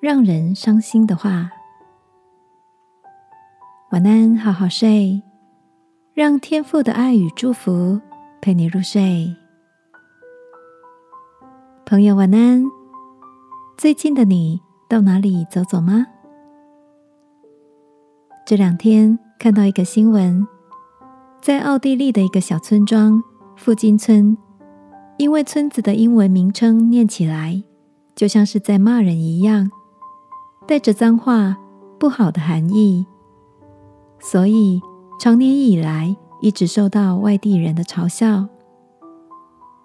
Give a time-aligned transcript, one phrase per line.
[0.00, 1.50] 让人伤心的话。
[3.90, 5.20] 晚安，好好睡，
[6.14, 8.00] 让天父的爱与祝福
[8.40, 9.34] 陪你入睡。
[11.84, 12.62] 朋友，晚安。
[13.76, 16.06] 最近的你到哪里走走吗？
[18.46, 20.46] 这两天看到一个新闻，
[21.40, 23.20] 在奥地利的一个小村庄——
[23.56, 24.38] 附近村，
[25.16, 27.64] 因为村子的英文名称念起来
[28.14, 29.72] 就像是在骂人一样。
[30.68, 31.56] 带着脏话、
[31.98, 33.06] 不好的含义，
[34.20, 34.78] 所以
[35.18, 38.46] 长年以来一直受到外地人的嘲笑。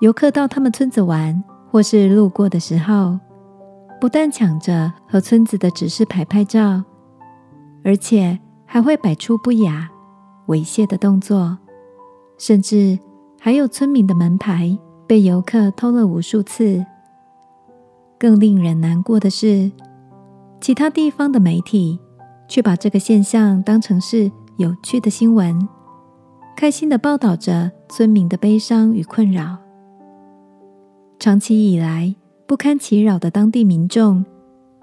[0.00, 3.18] 游客到他们村子玩，或是路过的时候，
[3.98, 6.84] 不但抢着和村子的指示牌拍照，
[7.82, 9.88] 而且还会摆出不雅、
[10.48, 11.56] 猥亵的动作，
[12.36, 12.98] 甚至
[13.40, 16.84] 还有村民的门牌被游客偷了无数次。
[18.18, 19.72] 更令人难过的是。
[20.60, 21.98] 其他地方的媒体
[22.48, 25.68] 却把这个现象当成是有趣的新闻，
[26.56, 29.58] 开心的报道着村民的悲伤与困扰。
[31.18, 32.14] 长期以来
[32.46, 34.24] 不堪其扰的当地民众，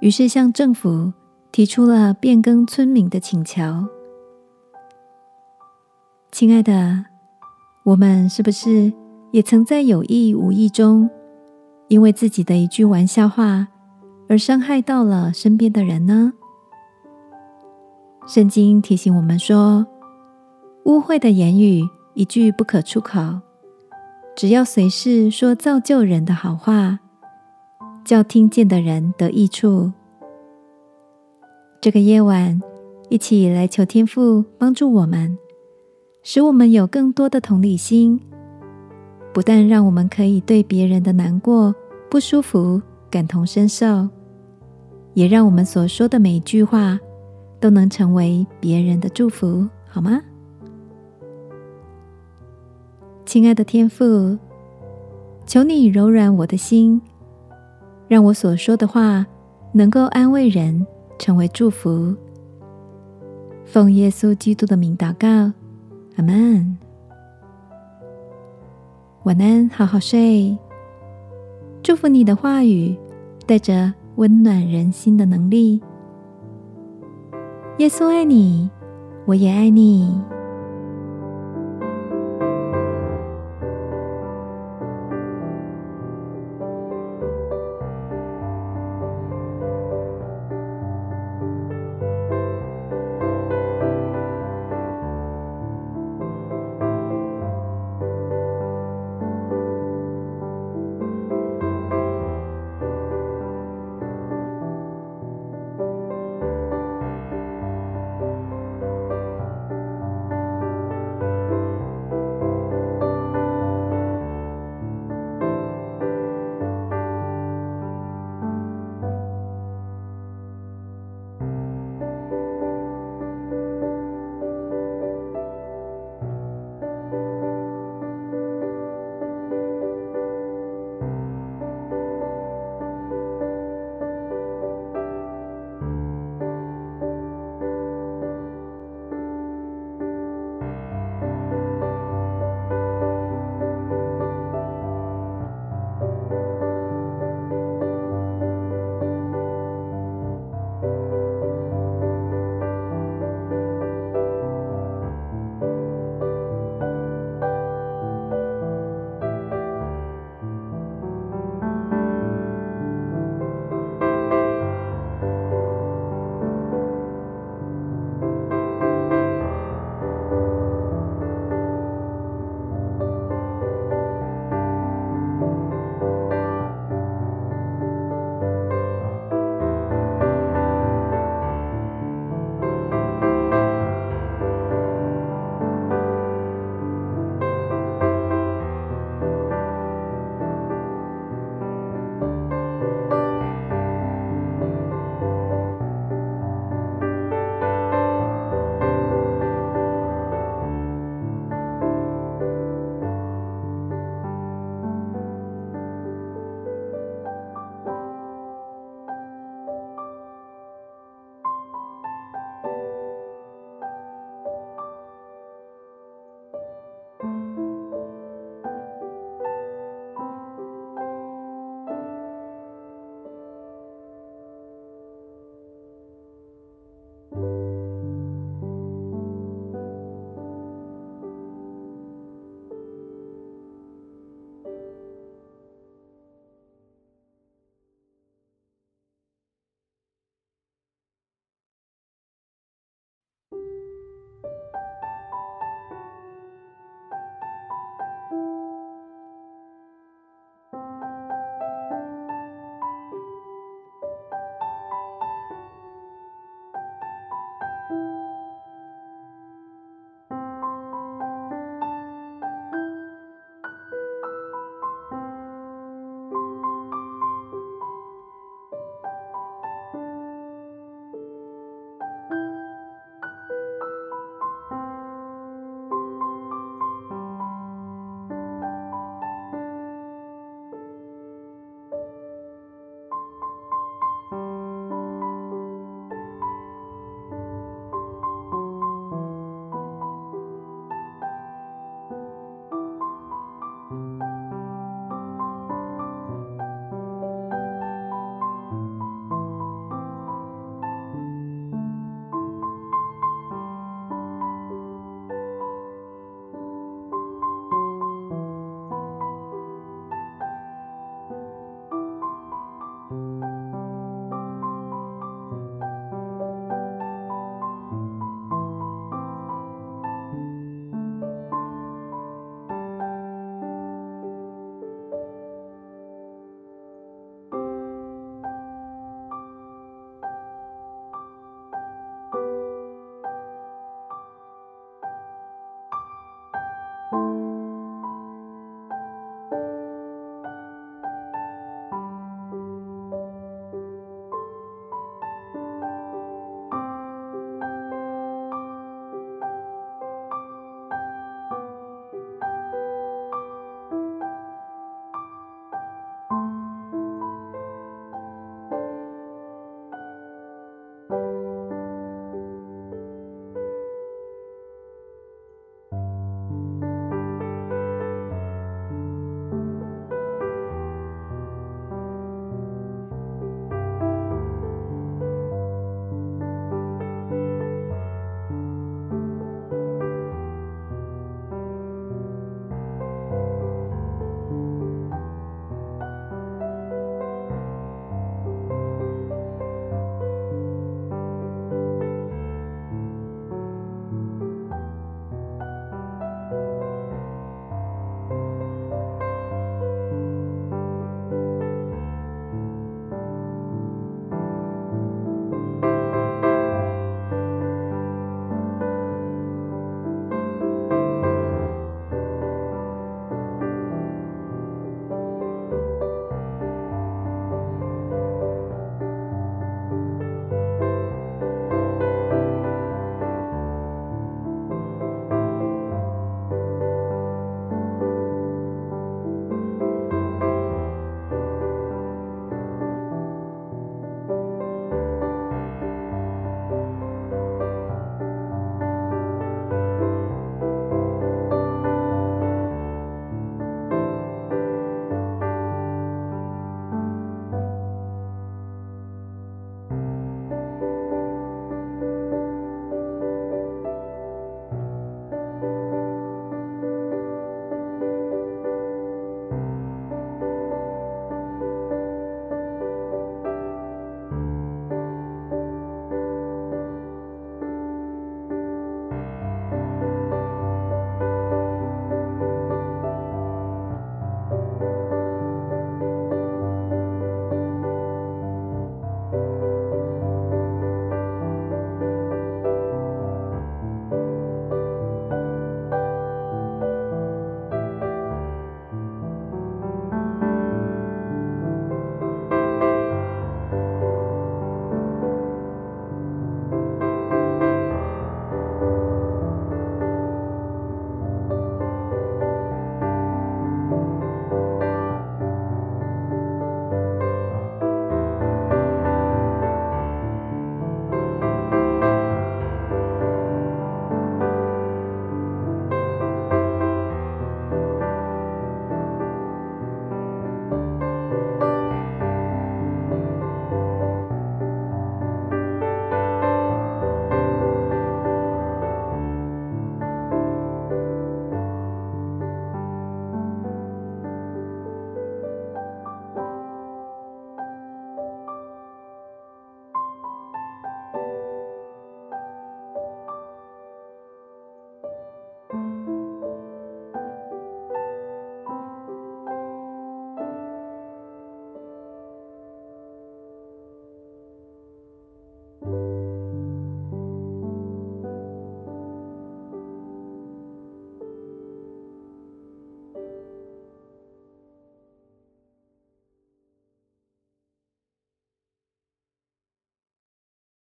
[0.00, 1.12] 于是向政府
[1.52, 3.62] 提出了变更村民的请求。
[6.30, 7.04] 亲爱的，
[7.84, 8.92] 我们是不是
[9.32, 11.08] 也曾在有意无意中，
[11.88, 13.68] 因为自己的一句玩笑话？
[14.28, 16.32] 而伤害到了身边的人呢？
[18.26, 19.86] 圣经提醒我们说，
[20.84, 23.40] 污秽的言语一句不可出口，
[24.36, 26.98] 只要随时说造就人的好话，
[28.04, 29.90] 叫听见的人得益处。
[31.80, 32.60] 这个夜晚，
[33.08, 35.38] 一起来求天父帮助我们，
[36.22, 38.20] 使我们有更多的同理心，
[39.32, 41.74] 不但让我们可以对别人的难过、
[42.10, 44.06] 不舒服感同身受。
[45.14, 46.98] 也让我们所说的每一句话
[47.58, 50.20] 都能成为别人的祝福，好吗？
[53.26, 54.38] 亲爱的天父，
[55.44, 57.00] 求你柔软我的心，
[58.06, 59.26] 让我所说的话
[59.72, 60.86] 能够安慰人，
[61.18, 62.14] 成为祝福。
[63.64, 65.52] 奉耶稣基督的名祷告，
[66.16, 66.78] 阿门。
[69.24, 70.56] 晚安，好好睡。
[71.82, 72.96] 祝福你的话语
[73.46, 73.92] 带着。
[74.18, 75.80] 温暖人心的能力。
[77.78, 78.68] 耶稣爱你，
[79.26, 80.12] 我也爱你。